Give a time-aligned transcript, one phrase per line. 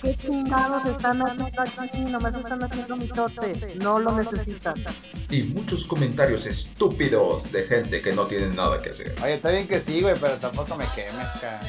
[0.00, 2.00] ¿Qué chingados están haciendo aquí?
[2.00, 3.74] Nomás están haciendo mitote.
[3.76, 4.74] No lo necesitan.
[5.30, 9.14] y muchos comentarios estúpidos de gente que no tiene nada que hacer.
[9.22, 11.60] Oye, está bien que sí, güey, pero tampoco me quemes, cara.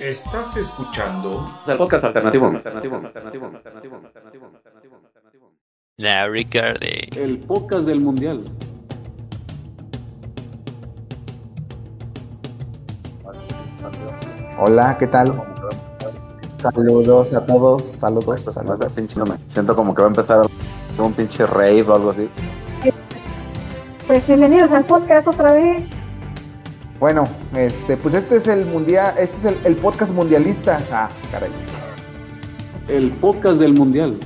[0.00, 2.46] Estás escuchando el podcast alternativo.
[2.46, 5.52] Alternativo, alternativo, alternativo, alternativo, alternativo, alternativo.
[5.96, 7.08] La Ricardi.
[7.16, 8.44] El podcast del mundial.
[14.58, 15.40] Hola, ¿qué tal?
[16.72, 18.80] Saludos a todos, saludos, Pues, sé, saludos.
[18.96, 20.46] pinche, no me- siento como que va a empezar
[20.96, 22.26] un pinche rave o algo así.
[24.06, 25.84] Pues bienvenidos al podcast otra vez.
[26.98, 30.80] Bueno, este, pues este es el mundial, este es el, el podcast mundialista.
[30.90, 31.50] Ah, caray.
[32.88, 34.18] El podcast del mundial.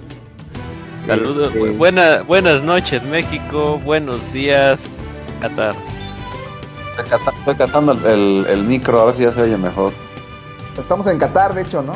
[1.08, 1.48] Saludos.
[1.48, 3.80] Este, bu- buena- buenas noches, México.
[3.84, 4.80] Buenos días,
[5.40, 5.74] Qatar.
[7.00, 9.92] Estoy catando el, el- el micro a ver si ya se oye mejor.
[10.78, 11.94] Estamos en Qatar, de hecho, ¿no?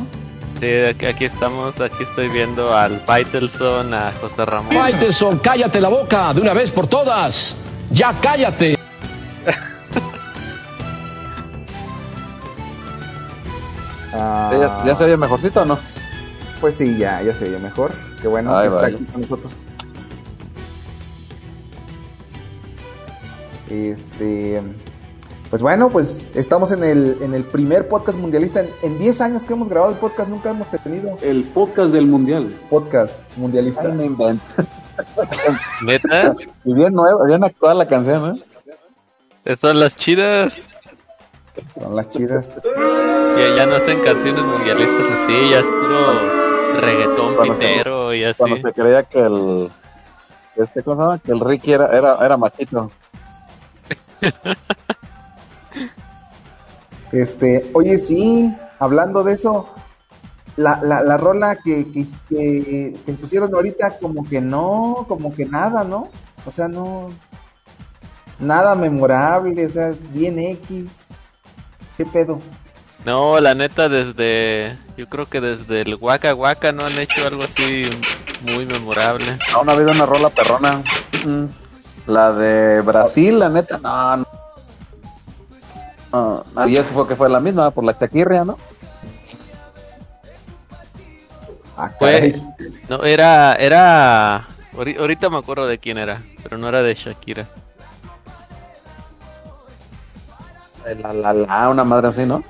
[0.62, 1.80] Sí, aquí, aquí estamos.
[1.80, 4.72] Aquí estoy viendo al Faitelson, a José Ramón.
[4.72, 7.56] Faitelson, cállate la boca de una vez por todas.
[7.90, 8.78] Ya cállate.
[14.14, 15.78] Ah, ¿Sí, ya, ya se oye mejorcito o no?
[16.60, 17.92] Pues sí, ya, ya se oye mejor.
[18.20, 19.62] Qué bueno Ay, que está aquí con nosotros.
[23.70, 24.62] Este,
[25.52, 28.60] pues bueno, pues estamos en el, en el primer podcast mundialista.
[28.60, 32.06] En- En 10 años que hemos grabado el podcast, nunca hemos tenido El podcast del
[32.06, 32.54] mundial.
[32.70, 33.82] podcast mundialista.
[33.84, 34.48] Ay, no inventes.
[35.86, 36.32] ¿Neta?
[36.64, 38.42] Y bien nueva, bien actual la canción,
[39.44, 39.56] ¿eh?
[39.56, 40.70] Son las chidas.
[41.78, 42.48] Son las chidas.
[43.36, 45.50] Ya, ya no hacen canciones mundialistas así.
[45.50, 48.38] Ya es puro reggaetón Cuando se- pitero y así.
[48.38, 49.70] Cuando se creía que el...
[50.56, 51.18] Este, ¿Cómo se llama?
[51.18, 52.90] Que el Ricky era, era, era machito.
[57.12, 59.68] Este, oye, sí, hablando de eso,
[60.56, 65.44] la, la, la rola que, que, que, que pusieron ahorita, como que no, como que
[65.44, 66.08] nada, ¿no?
[66.46, 67.10] O sea, no,
[68.38, 70.90] nada memorable, o sea, bien X.
[71.96, 72.40] ¿Qué pedo?
[73.04, 74.76] No, la neta, desde.
[74.96, 77.82] Yo creo que desde el Waka Waka no han hecho algo así
[78.54, 79.24] muy memorable.
[79.54, 80.82] Aún ha habido una rola perrona.
[81.26, 81.46] Mm.
[82.06, 84.18] La de Brasil, la neta, no.
[84.18, 84.41] no.
[86.12, 88.58] No, y eso fue que fue la misma, por la Chaquirria, ¿no?
[91.76, 91.90] Ah.
[92.88, 97.46] No, era, era, ahori- ahorita me acuerdo de quién era, pero no era de Shakira.
[101.00, 102.42] La, la, la, una madre así, ¿no?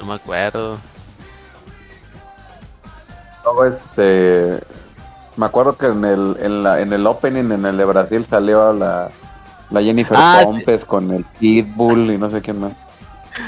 [0.00, 0.78] No me acuerdo.
[3.44, 4.60] Luego, este.
[5.36, 8.72] Me acuerdo que en el, en, la, en el opening, en el de Brasil, salió
[8.72, 9.10] la,
[9.70, 12.72] la Jennifer Ah, Pompes con el Pitbull y no sé quién más.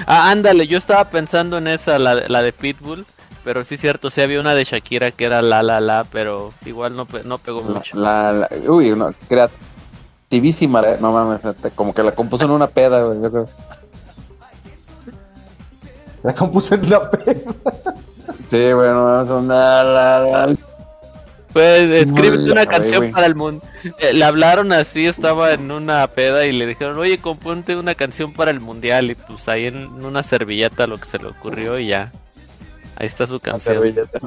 [0.07, 3.07] Ah, ándale, yo estaba pensando en esa, la, de- la de Pitbull,
[3.45, 6.95] pero sí cierto, sí había una de Shakira que era la la la, pero igual
[6.97, 7.97] no, pe- no pegó La, mucho.
[7.99, 11.41] la- la- uy, no, creativísima, eh, no mames,
[11.75, 13.49] como que la compuso en una peda, güey, yo creo.
[16.23, 17.55] La compuse en la peda.
[18.51, 20.57] Sí, bueno, son la, la, la.
[21.53, 23.65] Pues escríbete una canción para el mundo.
[24.01, 28.33] Eh, le hablaron así, estaba en una peda y le dijeron, oye, componte una canción
[28.33, 29.11] para el mundial.
[29.11, 32.13] Y pues ahí en una servilleta lo que se le ocurrió y ya.
[32.97, 33.77] Ahí está su la canción.
[33.77, 34.21] servilleta.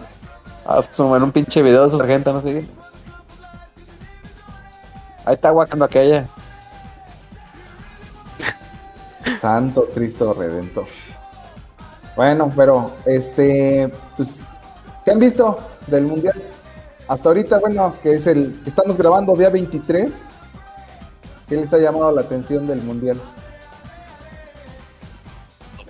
[0.65, 2.67] Ah, en un pinche video de sargento, no sé qué.
[5.25, 6.25] Ahí está guacando aquella.
[9.39, 10.87] Santo Cristo Redentor.
[12.15, 14.39] Bueno, pero este, pues,
[15.05, 16.50] ¿qué han visto del mundial?
[17.11, 20.13] Hasta ahorita, bueno, que es el que estamos grabando día 23.
[21.49, 23.19] ¿Qué les ha llamado la atención del mundial?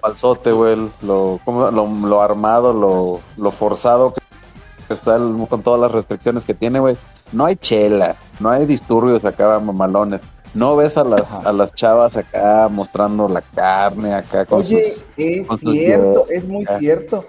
[0.01, 5.91] falsote, güey, lo, lo, lo armado, lo, lo forzado que está el- con todas las
[5.91, 6.97] restricciones que tiene, güey.
[7.31, 10.21] No hay chela, no hay disturbios acá, mamalones.
[10.55, 11.49] No ves a las, Ajá.
[11.49, 16.45] a las chavas acá mostrando la carne acá con Oye, sus- es con cierto, es
[16.47, 17.23] muy cierto.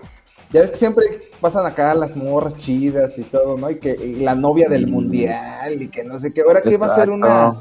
[0.52, 1.04] Ya ves que siempre
[1.40, 3.70] pasan acá las morras chidas y todo, ¿no?
[3.70, 4.90] Y que y la novia del Mm.
[4.90, 6.42] mundial y que no sé qué.
[6.42, 7.54] Ahora que va a ser una,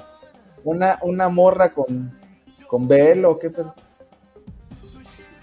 [0.63, 2.11] una, una morra con,
[2.67, 3.73] con velo, ¿qué pedo?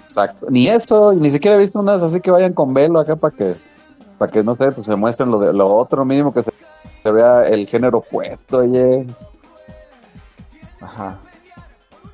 [0.05, 0.47] Exacto.
[0.51, 3.55] Ni eso, ni siquiera he visto unas así que vayan con velo acá para que,
[4.19, 6.51] para que no sé, pues se muestren lo de lo otro mínimo que se,
[7.03, 9.07] se vea el género opuesto, oye.
[10.81, 11.19] Ajá.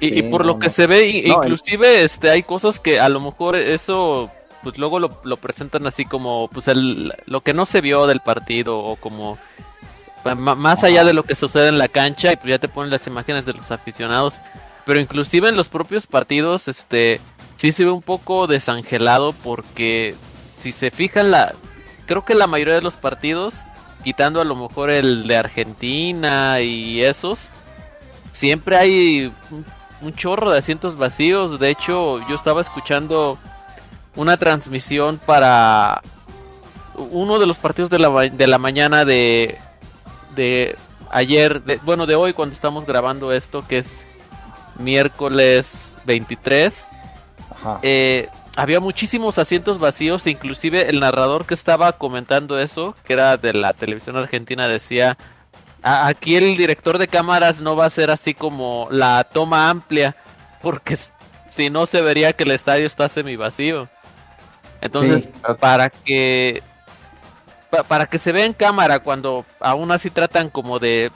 [0.01, 0.73] Y, por no, lo que no.
[0.73, 4.29] se ve, No, inclusive este hay cosas que a lo mejor eso
[4.65, 8.21] pues luego lo, lo presentan así como pues el, lo que no se vio del
[8.21, 9.39] partido o como
[10.35, 13.07] más allá de lo que sucede en la cancha y pues ya te ponen las
[13.07, 14.41] imágenes de los aficionados,
[14.87, 17.21] pero inclusive en los propios partidos este
[17.57, 20.17] sí se ve un poco desangelado porque
[20.59, 21.55] si se fijan la
[22.07, 23.65] creo que la mayoría de los partidos
[24.03, 27.51] quitando a lo mejor el de Argentina y esos
[28.33, 29.65] siempre hay un,
[30.05, 31.59] un chorro de asientos vacíos.
[31.59, 33.39] De hecho, yo estaba escuchando
[34.17, 36.03] una transmisión para
[36.97, 39.59] uno de los partidos de la, de la mañana de,
[40.37, 40.77] de
[41.11, 44.07] ayer, de- bueno, de hoy cuando estamos grabando esto, que es
[44.79, 46.87] miércoles 23.
[47.51, 47.79] Ajá.
[47.83, 53.53] Eh, había muchísimos asientos vacíos, inclusive el narrador que estaba comentando eso, que era de
[53.53, 55.17] la televisión argentina, decía,
[55.83, 60.15] "A- aquí el director de cámaras no va a ser así como la toma amplia,
[60.63, 60.97] porque
[61.51, 63.89] si no se vería que el estadio está semi vacío.
[64.85, 65.31] Entonces, Sí.
[65.59, 66.63] para que
[67.71, 71.11] pa- para que se vea en cámara cuando aún así tratan como de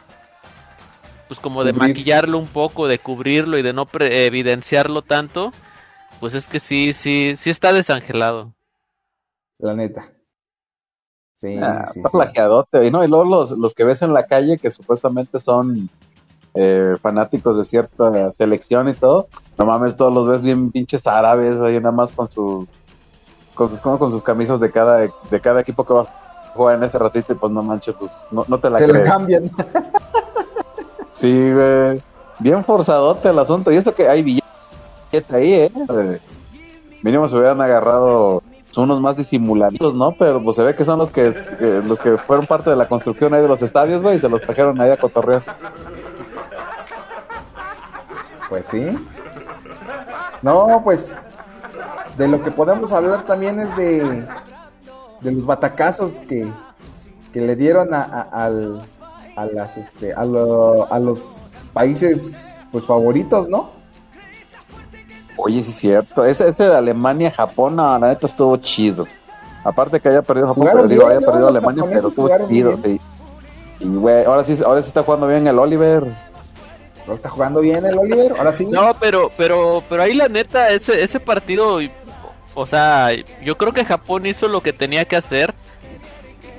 [1.29, 1.89] pues como de Cubrir.
[1.91, 5.53] maquillarlo un poco, de cubrirlo y de no pre- evidenciarlo tanto,
[6.21, 8.55] pues es que sí, sí, sí está desangelado.
[9.59, 10.11] La neta.
[11.37, 12.33] Sí, Ah, sí, está
[12.73, 12.91] sí.
[12.91, 15.91] no, y luego los, los que ves en la calle que supuestamente son
[16.55, 19.29] eh, fanáticos de cierta selección y todo,
[19.59, 22.67] no mames, todos los ves bien pinches árabes ahí nada más con sus
[23.59, 26.07] con, sus- con, sus camisas de cada de cada equipo que va a
[26.55, 28.95] jugar en ese ratito y pues no manches, pues, no, no te la Se lo
[28.95, 29.11] crees.
[29.11, 29.51] cambian.
[31.13, 32.01] Sí, güey.
[32.39, 33.73] Bien forzadote el asunto.
[33.73, 35.73] Y esto que hay billete ahí, ¿eh?
[35.91, 36.21] Eh,
[37.03, 38.43] Mínimo se hubieran agarrado
[38.77, 40.13] unos más disimuladitos, ¿no?
[40.17, 42.87] Pero pues se ve que son los que eh, los que fueron parte de la
[42.87, 45.43] construcción ahí de los estadios, güey, y se los trajeron ahí a cotorrear.
[48.49, 48.97] Pues sí.
[50.43, 51.15] No, pues
[52.19, 54.27] de lo que podemos hablar también es de,
[55.21, 56.47] de los batacazos que,
[57.33, 58.83] que le dieron a, a- al,
[59.37, 61.43] a las este a, lo- a los
[61.73, 63.71] países pues favoritos, ¿no?
[65.37, 66.25] Oye, sí es cierto.
[66.25, 69.07] Ese, ese de Alemania-Japón, no, la neta estuvo chido.
[69.65, 72.77] Aparte que haya perdido Japón, pero digo, haya perdido Alemania, pero estuvo chido.
[72.85, 73.01] sí.
[73.81, 76.03] Y güey, ahora sí, ahora sí está jugando bien el Oliver.
[77.07, 78.35] ¿No está jugando bien el Oliver?
[78.37, 78.67] Ahora sí.
[78.67, 81.79] No, pero, pero, pero ahí la neta, ese, ese partido,
[82.59, 83.11] o sea,
[83.41, 85.55] yo creo que Japón hizo lo que tenía que hacer,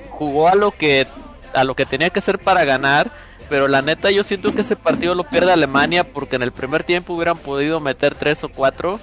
[0.08, 1.06] jugó a lo que,
[1.52, 3.10] a lo que tenía que hacer para ganar,
[3.50, 6.84] pero la neta yo siento que ese partido lo pierde Alemania porque en el primer
[6.84, 8.98] tiempo hubieran podido meter tres o cuatro,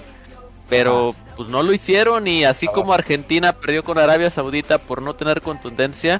[0.70, 5.14] pero pues no lo hicieron y así como Argentina perdió con Arabia Saudita por no
[5.14, 6.20] tener contundencia,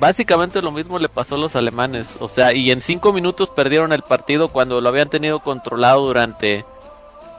[0.00, 3.92] básicamente lo mismo le pasó a los alemanes, o sea, y en cinco minutos perdieron
[3.92, 6.64] el partido cuando lo habían tenido controlado durante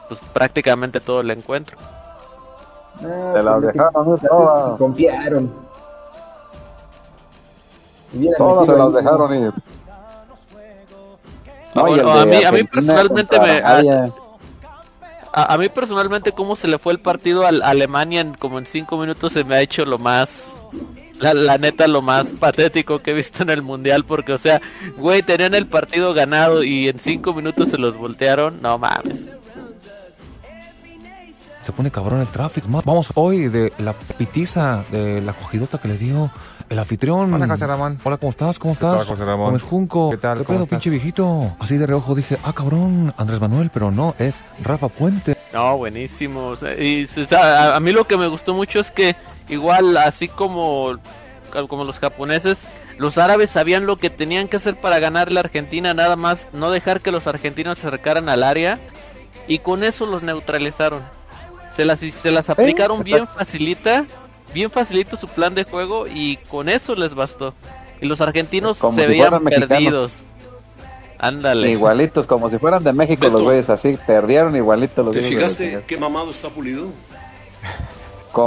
[0.07, 1.75] pues prácticamente todo el encuentro.
[3.01, 5.53] Se las que dejaron que se confiaron.
[8.13, 9.53] Y Todas se las dejaron ir.
[11.75, 13.61] No, a mí- a mí personalmente me-
[15.31, 18.97] a mí personalmente cómo se le fue el partido a Alemania en como en cinco
[18.97, 20.63] minutos se me ha hecho lo más
[21.19, 24.59] la, la neta lo más patético que he visto en el mundial porque o sea
[24.97, 29.29] güey tenían el partido ganado y en cinco minutos se los voltearon no mames
[31.61, 32.67] Se pone cabrón el tráfico.
[32.85, 36.31] Vamos hoy de la pitiza, de la cogidota que le dio
[36.69, 37.33] el anfitrión.
[37.33, 37.99] Hola, José Ramón.
[38.03, 38.59] Hola, ¿cómo estás?
[38.59, 39.07] ¿Cómo ¿Qué tal, estás?
[39.09, 39.47] José Ramón?
[39.47, 40.09] ¿Cómo es Junco?
[40.11, 40.37] ¿Qué tal?
[40.39, 40.77] ¿Qué ¿Cómo pedo, estás?
[40.77, 41.55] pinche viejito?
[41.59, 45.35] Así de reojo dije, ah, cabrón, Andrés Manuel, pero no, es Rafa Puente.
[45.53, 48.79] no buenísimo o sea, y o sea, a, a mí lo que me gustó mucho
[48.79, 49.15] es que
[49.49, 50.97] igual así como
[51.67, 52.67] como los japoneses
[52.99, 56.69] los árabes sabían lo que tenían que hacer para ganarle a Argentina nada más no
[56.69, 58.79] dejar que los argentinos se acercaran al área
[59.47, 61.01] y con eso los neutralizaron
[61.79, 64.05] se las se las aplicaron bien facilita
[64.53, 67.53] bien facilito su plan de juego y con eso les bastó
[68.01, 70.17] y los argentinos Como se si veían perdidos
[71.19, 73.33] ándale Igualitos, como si fueran de México Beto.
[73.33, 76.89] los güeyes, así perdieron igualitos los ¿Te fijaste qué mamado está Pulido?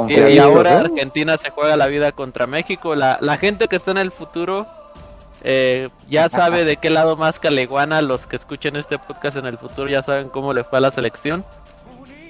[0.08, 0.76] Y, y ahora ¿eh?
[0.76, 2.94] Argentina se juega la vida contra México.
[2.94, 4.66] La, la gente que está en el futuro
[5.42, 8.00] eh, ya sabe de qué lado más caleguana.
[8.02, 10.90] Los que escuchen este podcast en el futuro ya saben cómo le fue a la
[10.90, 11.44] selección.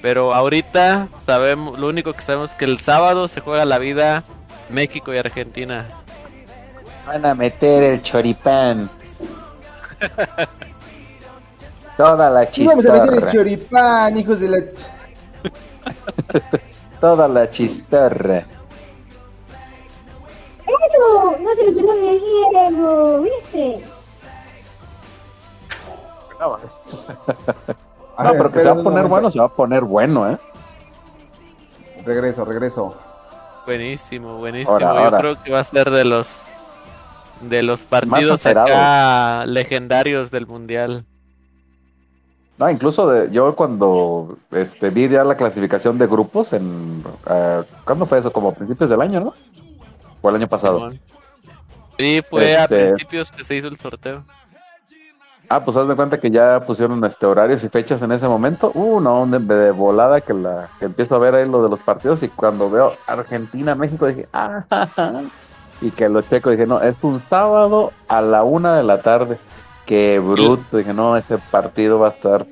[0.03, 4.25] Pero ahorita sabemos, lo único que sabemos es que el sábado se juega la vida
[4.69, 5.87] México y Argentina.
[7.07, 8.91] Van a meter el choripán.
[11.97, 13.33] Toda la Sí, vamos a meter el chistorra.
[13.33, 14.59] choripán, hijos de la...
[17.01, 18.45] Toda la chistorra.
[20.67, 22.13] Eso, no se lo perdone a
[22.71, 23.85] Diego, ¿viste?
[28.13, 29.83] No, A no, ver, pero que se va a poner bueno, se va a poner
[29.83, 30.39] bueno, ¿eh?
[32.05, 32.97] Regreso, regreso.
[33.67, 34.73] Buenísimo, buenísimo.
[34.73, 35.19] Ahora, Yo ahora.
[35.19, 36.47] creo que va a ser de los
[37.43, 41.05] de los partidos acá legendarios del mundial.
[42.59, 47.03] No, incluso de, yo cuando este, vi ya la clasificación de grupos en...
[47.29, 48.33] eh, ¿Cuándo fue eso?
[48.33, 49.35] Como a principios del año, ¿no?
[50.21, 50.91] O el año pasado.
[51.99, 54.23] Sí, fue a Este- principios que se hizo el sorteo.
[55.55, 58.71] Ah, pues haz de cuenta que ya pusieron este horarios y fechas en ese momento.
[58.75, 61.79] Uh, no, de, de volada que la que empiezo a ver ahí lo de los
[61.81, 65.13] partidos y cuando veo Argentina, México dije, ah, ja, ja".
[65.83, 69.37] y que lo checo dije, no, es un sábado a la una de la tarde.
[69.85, 72.47] Qué bruto, dije, no, ese partido va a estar,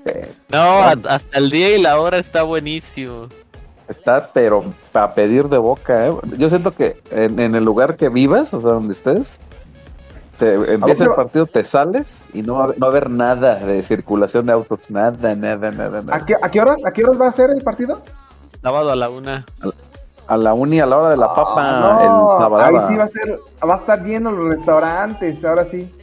[0.51, 3.29] No, hasta el día y la hora está buenísimo.
[3.89, 6.13] está, pero para pedir de boca, ¿eh?
[6.37, 9.39] Yo siento que en, en el lugar que vivas, o sea, donde estés,
[10.41, 13.11] te empieza el partido, te sales y no va, a haber- no va a haber
[13.11, 16.17] nada de circulación de autos, nada, nada, nada, nada.
[16.17, 18.01] ¿A qué, a qué horas, ¿A qué horas va a ser el partido?
[18.63, 19.45] Sábado a la una.
[20.27, 22.59] A la uni a la hora de la papa, Ah, el no, sábado.
[22.79, 25.95] ahí sí va a ser, va a estar lleno los restaurantes, ahora sí.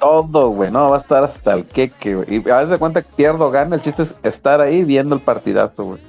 [0.00, 2.26] Todo, güey, no, va a estar hasta el queque, güey.
[2.44, 5.14] Y a veces de cuenta que pierdo o gana, el chiste es estar ahí viendo
[5.14, 6.00] el partidazo, güey.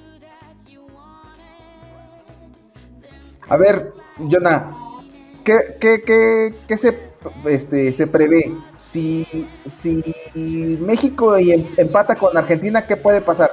[3.47, 4.71] A ver, Jonah,
[5.43, 6.99] ¿qué, qué, qué, qué se,
[7.47, 8.53] este, se prevé?
[8.91, 10.03] Si, si
[10.79, 13.51] México y em- empata con Argentina, ¿qué puede pasar?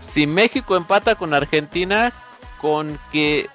[0.00, 2.12] Si México empata con Argentina,
[2.60, 3.48] con que.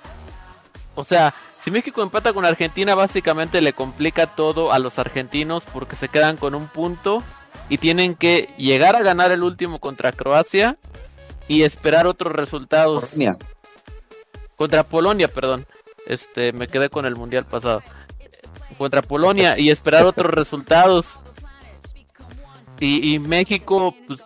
[0.95, 5.95] O sea, si México empata con Argentina, básicamente le complica todo a los argentinos porque
[5.95, 7.23] se quedan con un punto
[7.69, 10.77] y tienen que llegar a ganar el último contra Croacia
[11.47, 13.11] y esperar otros resultados.
[13.11, 13.37] Polonia.
[14.55, 15.65] Contra Polonia, perdón.
[16.05, 17.81] Este, me quedé con el mundial pasado.
[18.73, 21.19] Contra Polonia y esperar otros resultados.
[22.79, 24.25] Y, y México, pues,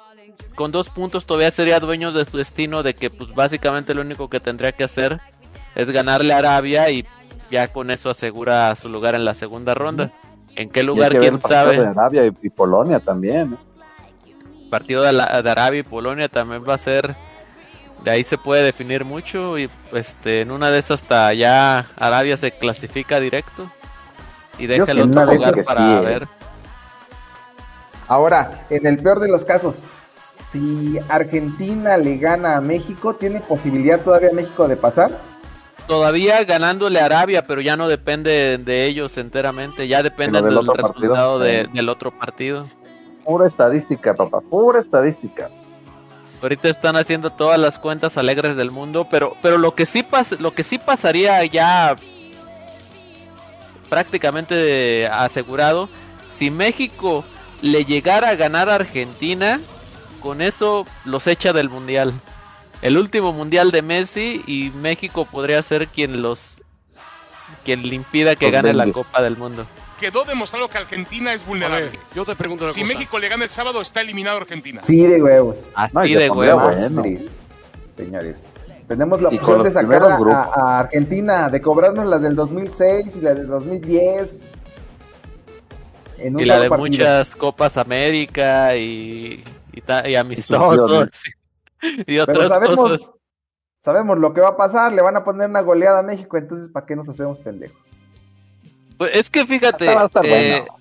[0.56, 4.30] con dos puntos todavía sería dueño de su destino, de que, pues, básicamente lo único
[4.30, 5.20] que tendría que hacer
[5.76, 7.06] es ganarle a Arabia y
[7.52, 10.12] ya con eso asegura su lugar en la segunda ronda.
[10.56, 11.12] ¿En qué lugar?
[11.12, 11.78] que ¿Quién sabe?
[11.80, 13.54] De Arabia y, y Polonia también.
[13.54, 13.58] ¿eh?
[14.70, 17.16] partido de, la- de Arabia y Polonia también va a ser
[18.04, 22.36] de ahí se puede definir mucho y este en una de esas hasta ya Arabia
[22.36, 23.72] se clasifica directo
[24.58, 26.02] y deja el siento otro que sí, para eh.
[26.06, 26.28] ver
[28.08, 29.80] Ahora, en el peor de los casos,
[30.52, 35.12] si Argentina le gana a México, ¿tiene posibilidad todavía México de pasar?
[35.88, 40.58] todavía ganándole a Arabia pero ya no depende de ellos enteramente ya depende del, del
[40.58, 41.00] otro partido.
[41.14, 42.66] resultado de- del otro partido
[43.24, 45.50] Pura estadística, papá, pura estadística.
[46.42, 50.34] Ahorita están haciendo todas las cuentas alegres del mundo, pero pero lo que sí pas
[50.40, 51.96] lo que sí pasaría ya
[53.90, 55.90] prácticamente asegurado
[56.30, 57.24] si México
[57.62, 59.60] le llegara a ganar a Argentina,
[60.22, 62.14] con eso los echa del mundial.
[62.82, 66.62] El último mundial de Messi y México podría ser quien los
[67.64, 68.92] quien le impida que gane la.
[68.92, 69.66] Copa del Mundo.
[70.00, 71.90] Quedó demostrado que Argentina es vulnerable.
[72.14, 72.94] yo te pregunto una Si cosa.
[72.94, 74.82] México le gana el sábado, está eliminado Argentina.
[74.84, 75.72] Sí, de huevos.
[75.74, 76.74] Así No, de huevos.
[77.96, 78.47] señores.
[78.88, 83.36] Tenemos la Y opción de sacar a, Argentina, de cobrarnos las del 2006 y las
[83.36, 84.48] del 2010.
[86.20, 86.88] En un y la de partido.
[86.88, 91.10] muchas Copas América y, y, y amistosos
[91.82, 93.12] y Pero otras sabemos, cosas.
[93.84, 96.70] sabemos lo que va a pasar, le van a poner una goleada a México, entonces
[96.72, 97.78] ¿para qué nos hacemos pendejos?
[98.98, 100.80] Pues es que fíjate, Esta va a estar eh, bueno.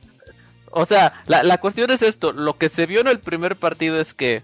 [0.70, 4.00] o sea, la, la cuestión es esto, lo que se vio en el primer partido
[4.00, 4.42] es que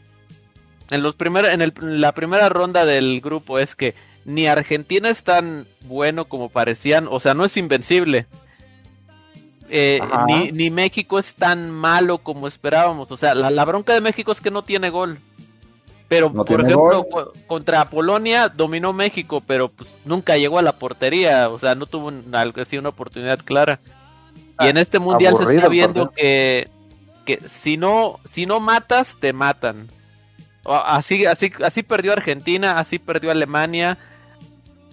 [0.92, 3.94] en los primer, en el- la primera ronda del grupo es que
[4.24, 8.26] ni Argentina es tan bueno como parecían, o sea, no es invencible.
[9.74, 13.10] Eh, ni, ni México es tan malo como esperábamos.
[13.10, 15.18] O sea, la, la bronca de México es que no tiene gol.
[16.08, 17.32] Pero, No por ejemplo, gol.
[17.46, 21.48] contra Polonia dominó México, pero pues nunca llegó a la portería.
[21.48, 23.80] O sea, no tuvo un- algo así una oportunidad clara.
[24.60, 26.68] Y en este mundial se está viendo que,
[27.24, 29.88] que si no si no matas te matan.
[30.64, 33.98] Así así así perdió Argentina, así perdió Alemania.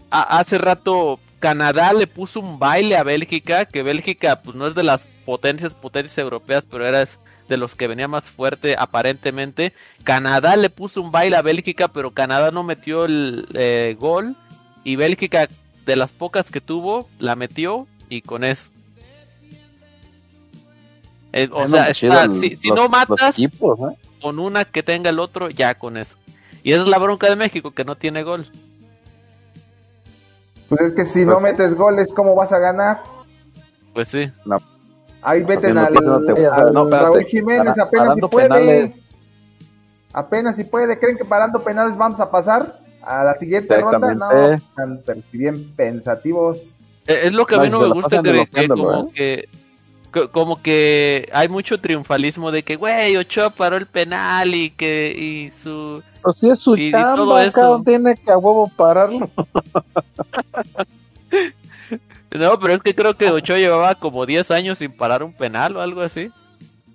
[0.10, 4.76] A- hace rato Canadá le puso un baile a Bélgica, que Bélgica pues no es
[4.76, 7.04] de las potencias potencias europeas, pero era
[7.48, 9.74] de los que venía más fuerte aparentemente.
[10.04, 14.36] Canadá le puso un baile a Bélgica, pero Canadá no metió el eh, gol
[14.84, 15.48] y Bélgica
[15.86, 18.72] de las pocas que tuvo la metió y con eso.
[21.32, 23.36] Eh, o sea, está- si, si los- no matas
[23.92, 23.96] ¿eh?
[24.22, 26.18] Con una que tenga el otro, ya con eso.
[26.64, 28.48] Y esa es la bronca de México, que no tiene gol.
[30.68, 31.44] Pues es que si Pues no sí.
[31.44, 33.02] metes goles, ¿cómo vas a ganar?
[33.94, 34.30] Pues sí.
[35.22, 36.90] Ahí veten Haciendo al, no te- al no.
[36.90, 38.48] Raúl Jiménez, Para- apenas si puede.
[38.50, 38.92] penales.
[40.14, 41.00] Apenas si puede.
[41.00, 44.14] ¿Creen que parando penales vamos a pasar a la siguiente ronda?
[44.14, 46.60] No, están bien pensativos.
[47.08, 49.12] Eh, Es lo que a No, mí no me gusta que, como ¿eh?
[49.14, 49.50] que
[50.32, 55.52] como que hay mucho triunfalismo de que güey Ochoa paró el penal y que y
[55.52, 57.82] su Pues sí es su Y- y chamba, todo eso.
[57.86, 59.30] tiene que a huevo pararlo.
[62.32, 65.76] no pero es que creo que Ochoa llevaba como 10 años sin parar un penal
[65.78, 66.30] o algo así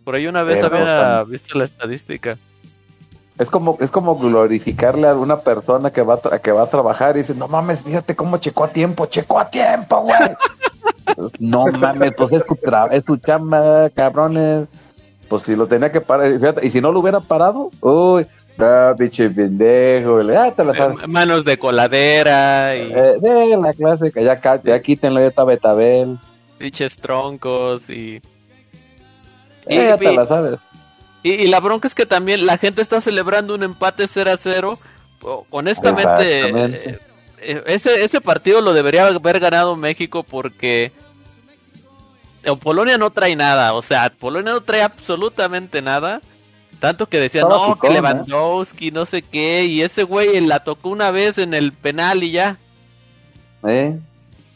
[0.05, 2.37] por ahí una vez Pero había visto la estadística
[3.39, 6.67] Es como, es como glorificarle a una persona que va a, tra- que va a
[6.71, 10.19] trabajar y dice, no mames, fíjate cómo checó a tiempo, checó a tiempo, güey.
[11.39, 14.67] no mames, pues es su, tra- es chamba, cabrones.
[15.29, 18.27] Pues si lo tenía que parar, fíjate, y si no lo hubiera parado, uy,
[18.59, 21.03] ah, pinche pendejo, ah, te la sabes.
[21.03, 26.19] Eh, manos de coladera y Eh, la clásica, ya, ya quítenlo, ya está Betabel.
[26.59, 28.21] pinches troncos y
[29.67, 30.59] Eh, ya te la sabes.
[31.23, 34.37] Y, y la bronca es que también la gente está celebrando un empate 0 a
[34.37, 34.79] 0.
[35.23, 36.91] O- Honestamente,
[37.41, 40.93] eh, ese, ese partido lo debería haber ganado México porque
[42.61, 43.75] Polonia no trae nada.
[43.75, 46.21] O sea, Polonia no trae absolutamente nada.
[46.81, 47.93] Tanto que decían, Estaba no, que ¿eh?
[47.93, 49.65] Lewandowski, no sé qué.
[49.65, 52.59] Y ese güey la tocó una vez en el penal y ya.
[53.67, 53.99] ¿Eh?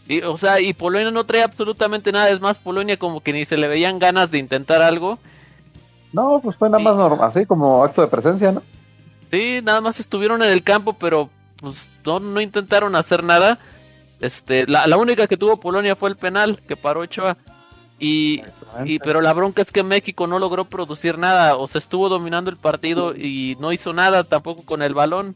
[0.08, 2.30] Y, o sea, y Polonia no trae absolutamente nada.
[2.30, 5.18] Es más, Polonia como que ni se le veían ganas de intentar algo.
[6.12, 8.62] No, pues fue nada más normal, así como acto de presencia, ¿no?
[9.30, 13.58] Sí, nada más estuvieron en el campo, pero pues no, no intentaron hacer nada.
[14.20, 17.36] Este, la, la única que tuvo Polonia fue el penal que paró Ochoa.
[18.00, 18.42] Y,
[18.84, 22.48] y pero la bronca es que México no logró producir nada, o se estuvo dominando
[22.50, 25.34] el partido y no hizo nada tampoco con el balón.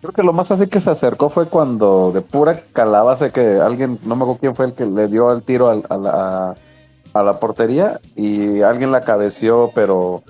[0.00, 3.98] Creo que lo más así que se acercó fue cuando de pura calabaza que alguien,
[4.02, 6.54] no me acuerdo quién fue el que le dio el tiro al- a, la,
[7.14, 10.22] a la portería y alguien la cabeció, pero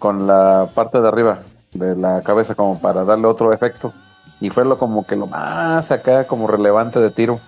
[0.00, 1.38] con la parte de arriba
[1.72, 3.92] de la cabeza como para darle otro efecto.
[4.40, 7.38] Y fue lo como que lo más acá como relevante de tiro.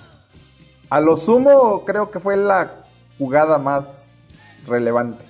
[0.95, 2.71] A lo sumo, creo que fue la
[3.19, 3.85] jugada más
[4.65, 5.25] relevante.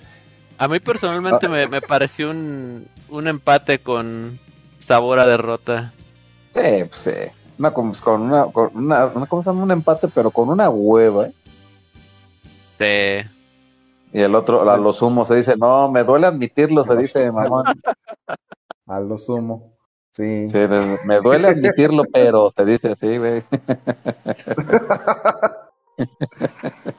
[0.59, 4.39] A mí personalmente me, me pareció un, un empate con
[4.77, 5.95] sabor a derrota.
[6.55, 9.63] Eh, pues, eh, una, con, una, con una, una- ¿cómo se llama?
[9.63, 11.33] Un empate, pero con una hueva, ¿eh?
[12.79, 13.31] Sí.
[14.13, 17.65] Y el otro, a lo sumo, se dice, no, me duele admitirlo, se dice, mamón.
[18.87, 19.73] A lo sumo.
[20.17, 20.47] Sí.
[20.49, 23.43] Sí, me- me duele admitirlo, pero te dice así, güey.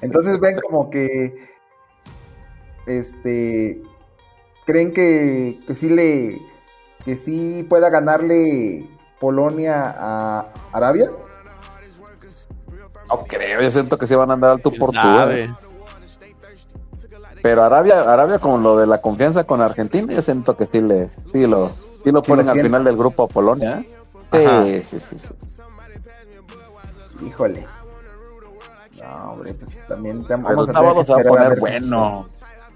[0.02, 1.34] Entonces ven como que
[2.88, 3.82] este
[4.66, 6.42] creen que, que sí le
[7.04, 11.10] que sí pueda ganarle Polonia a Arabia.
[13.10, 14.98] No creo, yo siento que sí van a andar al tú por tú.
[15.32, 15.54] eh.
[17.44, 21.10] Pero Arabia, Arabia con lo de la confianza con Argentina, yo siento que sí le,
[21.32, 21.72] sí lo,
[22.06, 23.84] sí lo ponen al final del grupo a Polonia.
[24.32, 24.64] Ajá.
[24.66, 24.82] ¿eh?
[24.84, 25.34] Sí, sí, sí, sí.
[27.26, 27.66] Híjole.
[29.02, 31.56] No, hombre, pues también Pero vamos el a tener que se va a poner ver
[31.56, 32.30] qué bueno.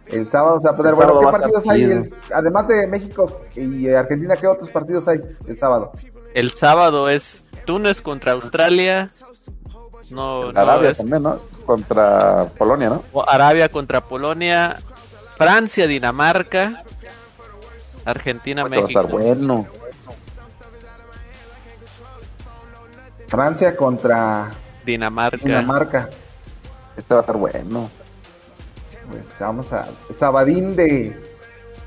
[0.06, 1.20] El sábado se va a poner El bueno.
[1.20, 1.84] ¿Qué a partidos hay?
[1.84, 5.92] El- además de México y Argentina, ¿qué otros partidos hay el sábado?
[6.34, 9.12] El sábado es Túnez contra Australia.
[10.12, 11.40] No, no, Arabia es también, ¿no?
[11.66, 13.04] Contra Polonia, ¿no?
[13.28, 14.78] Arabia contra Polonia.
[15.38, 16.84] Francia, Dinamarca.
[18.12, 19.00] Argentina, Que va a México.
[19.02, 19.68] estar bueno.
[23.28, 24.50] Francia contra
[24.86, 25.38] Dinamarca.
[25.46, 26.10] Dinamarca.
[26.98, 27.90] Este va a estar bueno.
[29.12, 31.16] Pues vamos a Sabadín de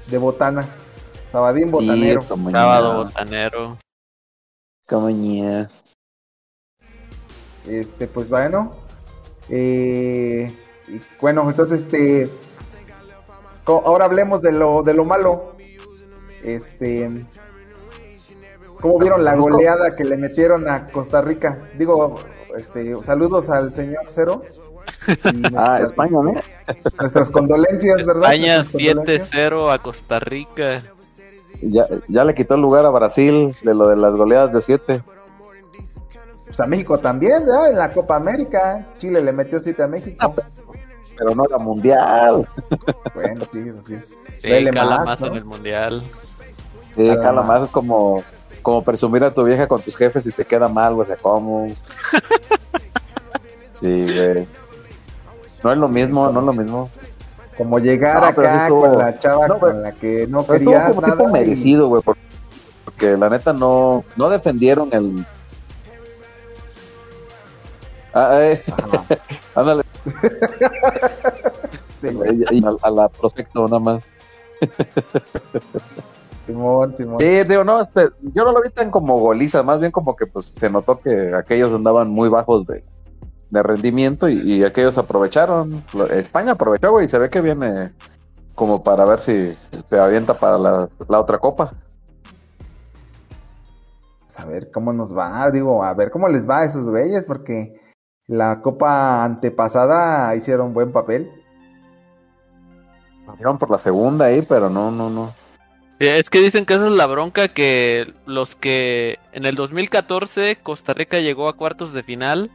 [0.08, 0.66] de Botana.
[1.30, 2.20] Sabadín Botanero.
[2.22, 3.78] Sí, Sábado, botanero.
[4.88, 5.70] como ña.
[7.66, 8.72] Este, pues bueno.
[9.48, 10.52] Eh,
[10.88, 12.30] y bueno, entonces este.
[13.64, 15.51] Ahora hablemos de lo, de lo malo.
[16.42, 17.24] Este.
[18.80, 21.58] ¿Cómo vieron la goleada que le metieron a Costa Rica?
[21.78, 22.16] Digo,
[22.56, 24.42] este, saludos al señor Cero.
[25.06, 26.34] Ah, nuestras- España, ¿no?
[27.00, 28.22] Nuestras condolencias, ¿verdad?
[28.24, 29.30] España Nuestras condolencias.
[29.32, 30.82] 7-0 a Costa Rica.
[31.60, 35.02] Ya, ya le quitó el lugar a Brasil de lo de las goleadas de 7.
[36.46, 37.70] Pues a México también, ¿verdad?
[37.70, 38.86] En la Copa América.
[38.98, 40.34] Chile le metió 7 a México.
[41.16, 42.46] Pero no era mundial.
[43.14, 43.94] Bueno, sí, eso sí.
[44.38, 45.26] Sí, cala más, más ¿no?
[45.28, 46.02] en el mundial.
[46.94, 47.60] Sí, Nada jala más.
[47.60, 47.68] más.
[47.68, 48.22] Es como,
[48.62, 51.66] como presumir a tu vieja con tus jefes y te queda mal, o sea, ¿cómo?
[53.72, 54.46] Sí, güey.
[55.64, 56.88] No es lo mismo, no es lo mismo.
[57.58, 60.90] Como llegar No, sí acá estuvo- con la chava no, con la que no querías
[60.92, 61.28] como tipo nada.
[61.28, 62.16] y- merecido, güey, por-
[62.84, 65.26] porque la neta no, no defendieron el...
[68.14, 68.62] Ah, eh,
[69.54, 69.82] ándale,
[72.52, 74.04] y a, a la prospecto nada más.
[76.46, 77.20] Simón, Simón.
[77.20, 80.26] Sí, digo, no, este, yo no lo vi tan como goliza, más bien como que
[80.26, 82.84] pues se notó que aquellos andaban muy bajos de,
[83.50, 85.84] de rendimiento y, y aquellos aprovecharon.
[86.10, 87.92] España aprovechó, güey, y se ve que viene
[88.54, 89.56] como para ver si
[89.88, 91.72] se avienta para la, la otra copa.
[94.36, 97.80] A ver cómo nos va, digo, a ver cómo les va a esos güeyes, porque
[98.26, 101.30] la copa antepasada hicieron buen papel.
[103.38, 105.30] Iban por la segunda ahí, pero no, no, no.
[106.02, 110.56] Sí, Es que dicen que esa es la bronca que los que en el 2014
[110.62, 112.50] Costa Rica llegó a cuartos de final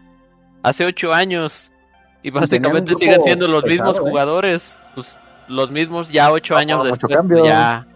[0.63, 1.71] hace ocho años
[2.23, 4.09] y básicamente siguen siendo los pesado, mismos ¿eh?
[4.09, 7.45] jugadores, pues los mismos ya ocho No, años después cambio.
[7.45, 7.87] ya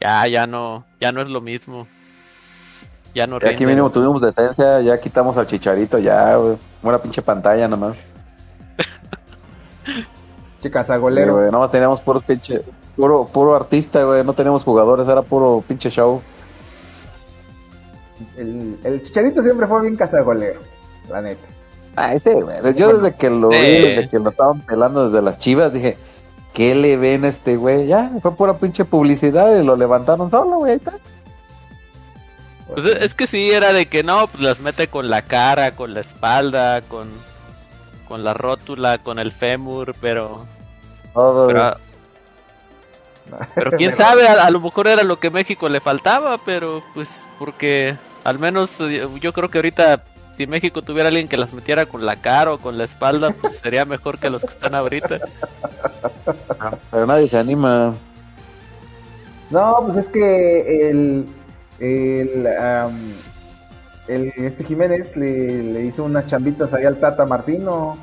[0.00, 1.86] ya ya no ya no es lo mismo.
[3.14, 6.56] Ya no Y aquí mínimo tuvimos decencia, ya quitamos al chicharito, ya, güey.
[6.82, 7.96] Una pinche pantalla nada más.
[10.60, 11.34] Chicas, Sí, golero.
[11.34, 12.60] güey, nada más teníamos puros pinche,
[12.98, 14.24] puro, puro artista, güey.
[14.24, 16.20] No teníamos jugadores, era puro pinche show.
[18.36, 20.60] El, el chicharito siempre fue bien cazagolero,
[21.08, 21.46] la neta.
[21.94, 22.58] Ay, sí, güey.
[22.74, 25.96] Yo desde que lo vi, desde que lo estaban pelando desde las chivas, dije,
[26.52, 27.86] ¿qué le ven a este güey?
[27.86, 30.72] Ya, fue pura pinche publicidad y lo levantaron solo, güey.
[30.72, 30.92] Ahí está.
[32.74, 35.72] Pues es- es que sí, era de que no, pues las mete con la cara,
[35.76, 37.08] con la espalda, con,
[38.08, 40.44] con la rótula, con el fémur, pero...
[41.14, 41.46] Todo.
[41.46, 41.76] Pero,
[43.54, 47.22] pero quién sabe, a, a lo mejor era lo que México le faltaba, pero pues
[47.38, 50.02] porque al menos eh, yo creo que ahorita
[50.36, 53.58] si México tuviera alguien que las metiera con la cara o con la espalda, pues
[53.58, 55.18] sería mejor que los que están ahorita.
[56.92, 57.94] Pero nadie se anima.
[59.50, 61.24] No, pues es que el,
[61.80, 62.46] el,
[64.06, 67.96] el este Jiménez le, le hizo unas chambitas ahí al Tata Martino.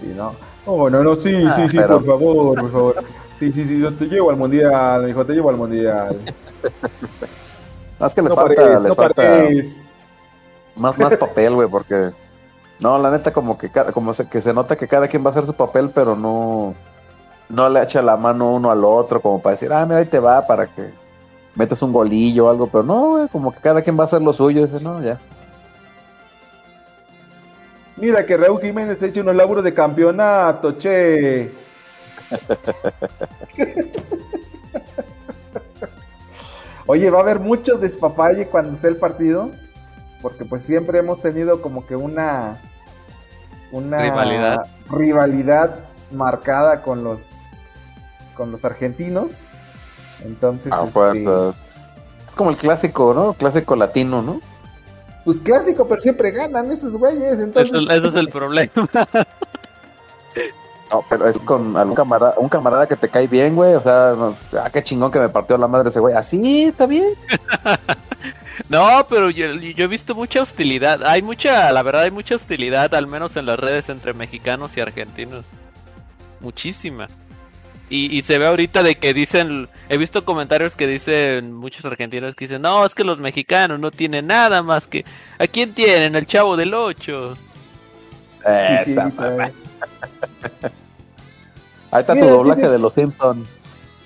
[0.00, 0.34] Sí, no.
[0.64, 3.04] Oh, no, no, sí, Ah, sí, sí, pero- por favor, por favor.
[3.42, 6.16] Sí, sí, sí, yo te llevo al mundial, hijo, te llevo al mundial.
[7.98, 9.76] Más que les No falta, pares, les no falta pares.
[10.76, 12.12] más, más papel, güey, porque
[12.78, 15.26] no, la neta como que cada, como se, que se nota que cada quien va
[15.26, 16.76] a hacer su papel, pero no
[17.48, 20.20] no le echa la mano uno al otro como para decir, ah, mira, ahí te
[20.20, 20.90] va para que
[21.56, 24.22] metas un golillo o algo, pero no, güey, como que cada quien va a hacer
[24.22, 25.18] lo suyo, dice, no, ya.
[27.96, 31.50] Mira que Raúl Jiménez ha hecho unos laburos de campeonato, che.
[36.92, 39.50] Oye, va a haber mucho despapalle cuando sea el partido,
[40.20, 42.60] porque pues siempre hemos tenido como que una
[43.70, 44.58] una Rivalidad.
[44.90, 45.76] rivalidad
[46.10, 47.22] marcada con los
[48.36, 49.30] con los argentinos.
[50.22, 51.58] Entonces, Ah, este,
[52.36, 53.30] como el clásico, ¿no?
[53.30, 54.40] El clásico latino, ¿no?
[55.24, 57.38] pues clásico, pero siempre ganan esos güeyes.
[57.40, 58.70] Entonces, Eso- ese es el problema.
[60.92, 64.14] No, pero es con algún camarada, un camarada que te cae bien, güey, o sea,
[64.16, 67.08] no, ah, qué chingón que me partió la madre ese güey, así, está bien.
[68.68, 71.04] No, pero yo, yo he visto mucha hostilidad.
[71.04, 74.80] Hay mucha, la verdad, hay mucha hostilidad, al menos en las redes entre mexicanos y
[74.80, 75.46] argentinos.
[76.40, 77.06] Muchísima.
[77.88, 82.34] Y, y se ve ahorita de que dicen, he visto comentarios que dicen muchos argentinos
[82.34, 85.04] que dicen, no, es que los mexicanos no tienen nada más que...
[85.38, 86.14] ¿A quién tienen?
[86.14, 87.34] El chavo del 8.
[88.44, 89.22] Esa, sí.
[91.92, 93.46] Ahí está Mira, tu doblaje de los Simpsons.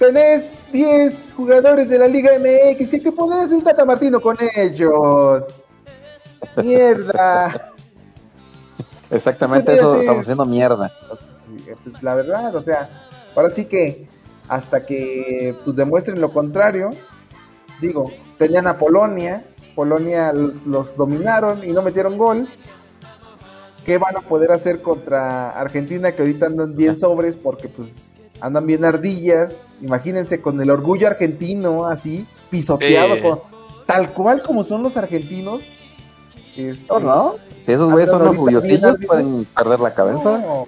[0.01, 2.92] Tenés 10 jugadores de la Liga MX.
[2.92, 5.44] ¿Y qué podés hacer Tata Martino con ellos?
[6.62, 7.72] Mierda.
[9.11, 10.92] Exactamente eso, estamos haciendo mierda.
[11.85, 12.90] Pues, la verdad, o sea,
[13.37, 14.09] ahora sí que
[14.49, 16.90] hasta que pues demuestren lo contrario,
[17.81, 19.44] digo, tenían a Polonia,
[19.77, 22.49] Polonia los, los dominaron y no metieron gol.
[23.87, 27.88] ¿Qué van a poder hacer contra Argentina que ahorita andan bien sobres porque pues
[28.40, 29.53] andan bien ardillas?
[29.81, 33.22] Imagínense con el orgullo argentino así, pisoteado, Eh.
[33.22, 33.40] con-
[33.87, 35.61] tal cual como son los argentinos.
[36.57, 37.35] Este, ¿No, no?
[37.64, 40.38] Si esos güeyes son orgullosillos, pueden perder la cabeza.
[40.38, 40.66] No,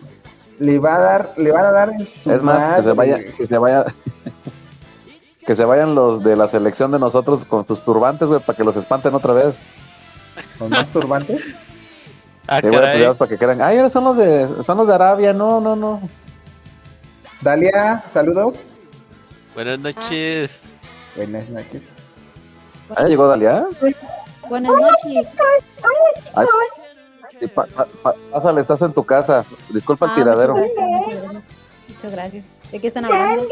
[0.60, 3.18] le va a dar, le van a dar en su Es más, que se vaya,
[3.36, 3.84] que se vaya,
[5.46, 8.64] que se vayan los de la selección de nosotros con sus turbantes, güey, para que
[8.64, 9.58] los espanten otra vez.
[10.58, 11.42] ¿Con más turbantes?
[12.48, 13.04] Ah, güey, caray.
[13.04, 15.76] pues para que crean, ay, ahora son los de, son los de Arabia, no, no,
[15.76, 16.00] no.
[17.42, 18.54] Dalia, saludos.
[19.54, 20.64] Buenas noches.
[21.14, 21.82] Buenas noches.
[22.96, 23.66] Ah, llegó Dalia.
[24.48, 25.26] Buenas noches.
[26.34, 29.44] Ay, pa- pa- pa- pásale, estás en tu casa.
[29.68, 30.54] Disculpa el Ah, tiradero.
[30.56, 31.44] Muchas gracias,
[31.88, 32.44] muchas gracias.
[32.72, 33.44] ¿De qué están hablando?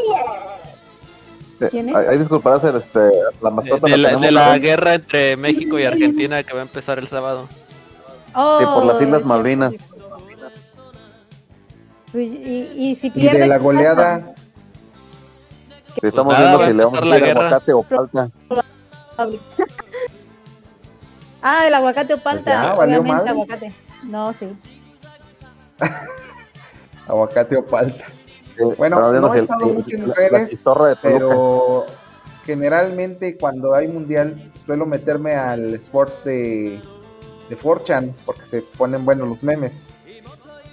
[1.60, 1.94] Eh, ¿Quién es?
[1.96, 2.98] Ahí disculparás el, este,
[3.40, 3.86] la mascota.
[3.86, 7.06] De la, tenemos de la guerra entre México y Argentina que va a empezar el
[7.08, 7.48] sábado.
[8.38, 9.70] Oh, Sí, por las Islas Malvinas.
[9.72, 9.78] sí.
[12.12, 13.38] Pues, y, y si Y pierde.
[13.40, 14.34] de la ¿qué goleada,
[16.00, 17.40] Si estamos Nada, viendo si le vamos a la guerra.
[17.48, 18.30] aguacate o palta.
[21.42, 22.74] ah, el aguacate o palta.
[22.76, 23.30] Pues ya, obviamente, madre.
[23.30, 23.72] aguacate.
[24.04, 24.48] No, sí.
[27.08, 28.04] aguacate o palta.
[28.78, 30.98] Bueno, no he el- estado mucho en la- la redes, Toluca.
[31.02, 31.86] pero
[32.44, 36.80] generalmente cuando hay mundial suelo meterme al sports de,
[37.48, 39.72] de 4chan porque se ponen buenos los memes.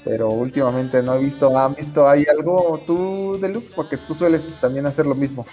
[0.04, 3.74] Pero últimamente no he visto, ¿han visto hay algo tú, Deluxe?
[3.74, 5.46] Porque tú sueles también hacer lo mismo.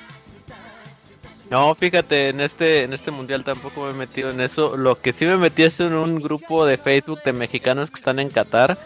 [1.51, 4.77] No, fíjate, en este, en este mundial tampoco me he metido en eso.
[4.77, 8.21] Lo que sí me metí es en un grupo de Facebook de mexicanos que están
[8.21, 8.79] en Qatar.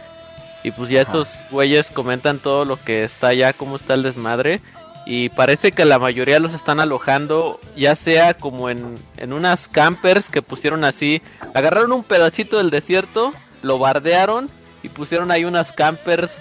[0.63, 4.63] Y pues ya estos güeyes comentan todo lo que está allá, cómo está el desmadre.
[5.07, 10.31] Y parece que la mayoría los están alojando, ya sea como en, en unas campers
[10.31, 11.21] que pusieron así.
[11.53, 14.49] Agarraron un pedacito del desierto, lo bardearon
[14.83, 16.41] y pusieron ahí unas campers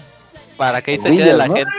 [0.55, 1.55] para que ahí se quede la ¿no?
[1.55, 1.71] gente.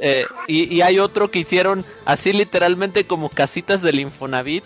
[0.00, 4.64] Eh, y, y hay otro que hicieron así literalmente como casitas del Infonavit,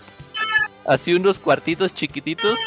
[0.85, 2.59] así unos cuartitos chiquititos,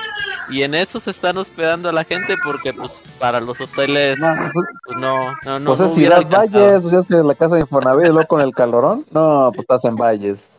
[0.48, 4.18] y en esos se están hospedando a la gente porque pues para los hoteles
[4.52, 6.22] pues, no, no, no, Pues no es Ciudad.
[6.28, 9.04] Valles, pues es que la casa de Infonavit, luego con el calorón.
[9.10, 10.50] No, pues estás en Valles.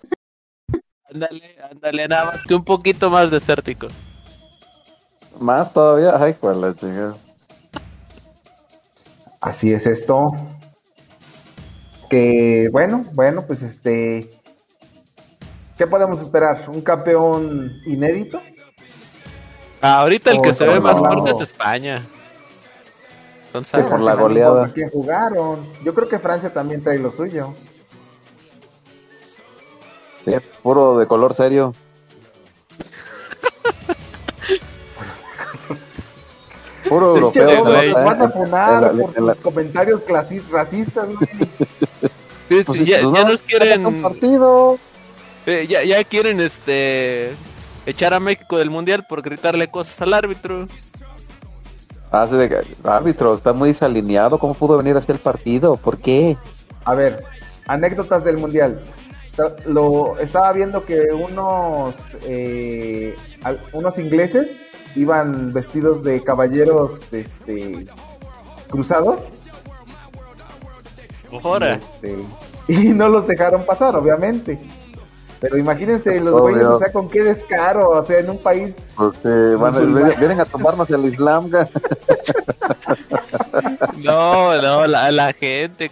[1.10, 3.88] Ándale, ándale, nada más que un poquito más desértico.
[5.39, 7.15] Más todavía, ay, cuál la chingada.
[9.39, 10.28] Así es esto.
[12.10, 14.32] Que bueno, bueno, pues este.
[15.78, 16.69] ¿Qué podemos esperar?
[16.69, 18.41] ¿Un campeón inédito?
[19.82, 22.06] Ah, ahorita el que se ve más fuerte es España.
[23.52, 24.72] Son Sí, por la goleada.
[24.74, 25.62] quién jugaron.
[25.84, 27.54] Yo creo que Francia también trae lo suyo.
[30.26, 31.74] Sí, puro de color serio.
[36.90, 37.63] Puro europeo.
[37.94, 41.08] Van a funar por en la- sus comentarios clasi- racistas.
[42.48, 44.80] Pues ya, pues ya no, nos quieren, un partido.
[45.46, 47.34] eh, ya, ya quieren este
[47.88, 50.67] echar a México del mundial por gritarle cosas al árbitro.
[52.12, 54.38] Hace de árbitro, está muy desalineado.
[54.39, 55.76] ¿Cómo pudo venir así el partido?
[55.76, 56.38] ¿Por qué?
[56.86, 57.23] A ver,
[57.67, 58.82] anécdotas del mundial.
[59.65, 64.52] Lo estaba viendo que unos eh, al- unos ingleses
[64.95, 67.86] iban vestidos de caballeros este,
[68.69, 69.19] cruzados
[71.43, 71.73] Ahora.
[71.76, 72.15] este,
[72.67, 74.58] y no los dejaron pasar, obviamente.
[75.39, 79.15] Pero imagínense los güeyes, o sea, con qué descaro, o sea, en un país Pues
[79.23, 79.80] eh, van a-
[80.15, 81.52] vienen a tomarnos el Islam.
[84.04, 85.91] No, no, la, la gente.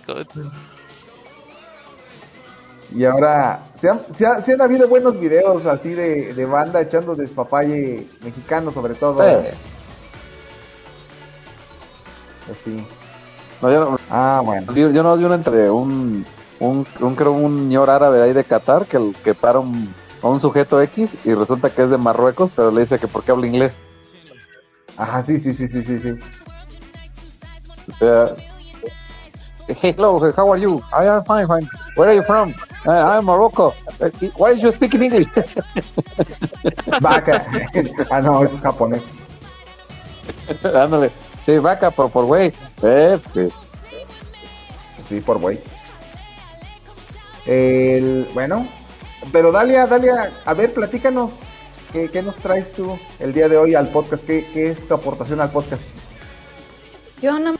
[2.95, 6.81] Y ahora, se han, se ha- se han habido buenos videos así de, de banda
[6.81, 9.21] echando despapalle mexicano sobre todo.
[9.23, 9.29] Sí.
[12.51, 12.87] Así.
[13.61, 14.73] No, yo, no- Ah, bueno.
[14.73, 16.25] yo, yo no vi uno entre un,
[16.65, 20.41] un, un, creo un señor árabe ahí de Qatar que, que para un, a un
[20.41, 23.79] sujeto X y resulta que es de Marruecos, pero le dice que porque habla inglés.
[24.97, 26.13] Ajá, sí, sí, sí, sí, sí, sí.
[27.89, 28.35] O sea,
[29.81, 30.81] hello, how are you?
[30.91, 31.67] I am fine, fine.
[31.95, 32.53] Where are you from?
[32.85, 33.73] "Uh, I'm Morocco.
[33.99, 35.27] "Uh, Why are you speaking English?
[37.01, 37.45] Vaca.
[38.11, 39.01] ah, no, es japonés.
[40.63, 41.11] Ándale.
[41.41, 42.51] Sí, vaca, por, por güey.
[42.81, 43.53] Eh, pues,
[45.07, 45.59] Sí, por güey.
[47.45, 48.67] El, bueno,
[49.31, 51.31] pero Dalia, Dalia, a ver, platícanos.
[51.91, 54.25] ¿Qué, qué nos traes tú el día de hoy al podcast?
[54.25, 55.81] ¿Qué, qué es tu aportación al podcast?
[57.21, 57.55] Yo no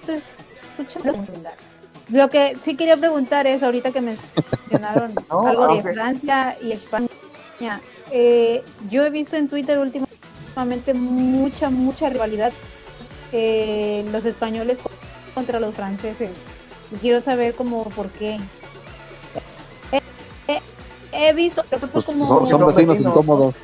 [0.00, 0.22] estoy
[0.78, 1.24] escuchando.
[2.08, 5.82] Lo que sí quería preguntar es, ahorita que mencionaron Oh, algo de.
[5.94, 7.08] Francia y España,
[8.10, 12.52] eh, yo he visto en Twitter últimamente mucha, mucha rivalidad
[13.32, 14.80] eh, los españoles
[15.34, 16.30] contra los franceses.
[16.92, 18.38] Y quiero saber como por qué.
[19.92, 20.00] Eh,
[20.48, 20.60] eh,
[21.12, 22.26] he visto, pero fue como...
[22.28, 23.12] son, son son vecinos vecinos.
[23.12, 23.54] incómodos.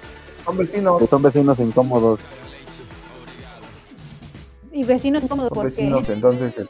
[0.44, 0.98] Son vecinos.
[1.00, 2.20] que Son vecinos incómodos.
[4.72, 5.82] Y vecinos incómodos, ¿por qué?
[5.82, 6.58] vecinos, entonces.
[6.58, 6.68] es-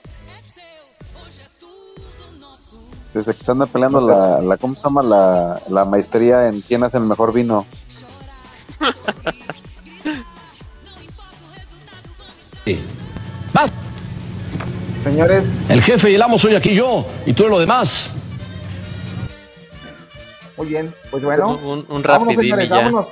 [3.15, 5.03] Desde que se anda peleando la, la ¿cómo se llama?
[5.03, 7.67] La, la maestría en quién hace el mejor vino.
[13.55, 13.71] Vas,
[15.03, 18.11] Señores, el jefe y el amo soy aquí yo, y tú lo demás.
[20.57, 20.93] muy bien.
[21.11, 21.57] Pues bueno.
[21.63, 22.77] Un, un Vámonos, señores, ya.
[22.77, 23.09] vámonos.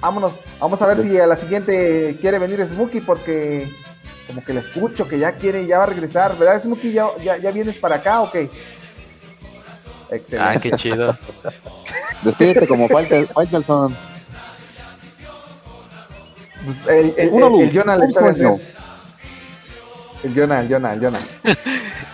[0.00, 0.40] Vámonos.
[0.60, 3.68] Vamos a ver si a la siguiente quiere venir Smokey porque
[4.28, 6.92] como que le escucho que ya quiere, ya va a regresar, ¿verdad, Smokey?
[6.92, 8.48] ¿Ya, ya, ya vienes para acá o qué?
[10.10, 10.36] Excelente.
[10.38, 11.18] Ah, qué chido.
[12.22, 13.96] Despídete como Faitelson.
[16.64, 18.06] Pues el, el, el- el Jonah le.
[20.22, 21.20] El Jonah, el Jonah, el Jonah.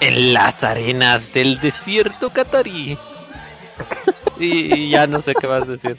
[0.00, 2.98] En las arenas del desierto catarí.
[4.38, 5.96] Y, y ya no sé qué vas a decir.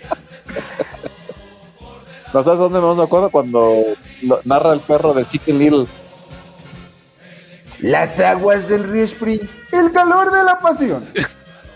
[2.33, 3.29] ¿No sabes dónde me acuerdo?
[3.29, 3.81] Cuando
[4.23, 5.87] lo- narra el perro de Chicken Little.
[7.79, 11.05] Las aguas del río Spring, el calor de la pasión.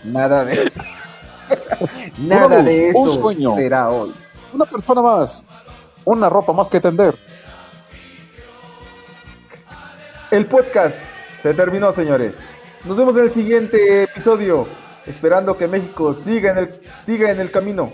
[0.04, 0.80] Nada de eso.
[2.18, 3.54] Nada de un eso sueño.
[3.56, 4.12] será hoy.
[4.52, 5.44] Una persona más.
[6.04, 7.14] Una ropa más que tender.
[10.30, 10.98] El podcast
[11.42, 12.36] se terminó, señores.
[12.84, 14.66] Nos vemos en el siguiente episodio,
[15.06, 17.92] esperando que México siga en el siga en el camino.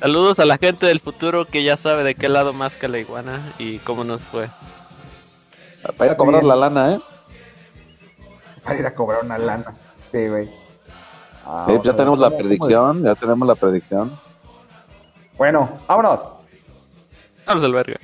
[0.00, 2.98] Saludos a la gente del futuro que ya sabe de qué lado más que la
[2.98, 4.48] iguana y cómo nos fue.
[5.96, 7.00] Para ir a cobrar la lana, ¿eh?
[8.64, 9.74] Para ir a cobrar una lana.
[10.12, 10.50] Sí, güey.
[11.46, 14.18] Ah, Sí, ya tenemos la predicción, ya tenemos la predicción.
[15.36, 16.20] Bueno, vámonos.
[17.46, 17.96] Vamos al verga.